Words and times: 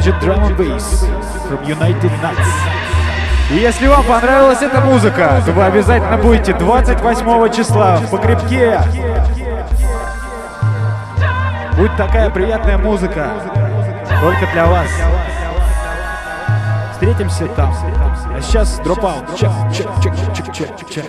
Это 0.00 0.08
Intelligent 0.08 0.20
Drum 0.20 0.42
and 0.46 0.56
Bass 0.56 1.04
from 1.48 1.62
United 1.66 2.10
Nuts. 2.22 2.46
И 3.50 3.56
если 3.56 3.86
вам 3.86 4.04
понравилась 4.04 4.62
эта 4.62 4.80
музыка, 4.80 5.42
то 5.44 5.52
вы 5.52 5.64
обязательно 5.64 6.16
будете 6.16 6.54
28 6.54 7.52
числа 7.52 7.96
в 7.96 8.10
погребке. 8.10 8.80
Будет 11.76 11.96
такая 11.96 12.30
приятная 12.30 12.78
музыка. 12.78 13.30
Только 14.22 14.46
для 14.52 14.66
вас. 14.66 14.88
Встретимся 16.92 17.46
там. 17.48 17.74
А 18.34 18.40
сейчас 18.40 18.78
дропаут. 18.80 19.36
Чек, 19.36 19.50
чек, 19.72 19.88
чек, 20.02 20.14
чек, 20.34 20.54
чек, 20.54 20.90
чек. 20.90 21.04